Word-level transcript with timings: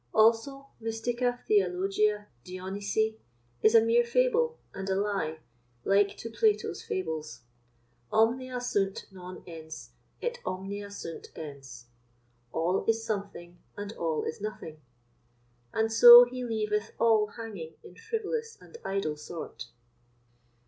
Also, 0.15 0.69
Mystica 0.79 1.43
Theologia 1.47 2.27
Dionysii 2.43 3.19
is 3.61 3.75
a 3.75 3.81
mere 3.85 4.03
fable, 4.03 4.57
and 4.73 4.89
a 4.89 4.95
lie, 4.95 5.41
like 5.83 6.17
to 6.17 6.31
Plato's 6.31 6.81
Fables. 6.83 7.41
Omnia 8.11 8.59
sunt 8.61 9.05
non 9.11 9.43
ens, 9.45 9.91
et 10.19 10.39
omnia 10.43 10.89
sunt 10.89 11.27
ens—All 11.35 12.83
is 12.87 13.05
something, 13.05 13.59
and 13.77 13.93
all 13.93 14.23
is 14.23 14.41
nothing; 14.41 14.81
and 15.71 15.93
so 15.93 16.25
he 16.25 16.43
leaveth 16.43 16.93
all 16.97 17.27
hanging 17.37 17.75
in 17.83 17.95
frivolous 17.95 18.57
and 18.59 18.79
idle 18.83 19.15
sort. 19.17 19.65